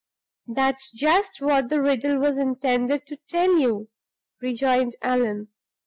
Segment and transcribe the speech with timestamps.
[0.47, 3.89] "That's just what the riddle was intended to tell you!"
[4.41, 5.49] rejoined Allan.